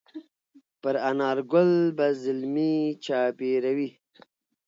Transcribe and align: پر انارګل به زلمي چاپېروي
پر 0.81 0.95
انارګل 1.09 1.71
به 1.97 2.07
زلمي 2.23 2.75
چاپېروي 3.05 3.89